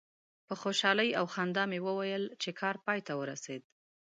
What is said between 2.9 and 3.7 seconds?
ته ورسید.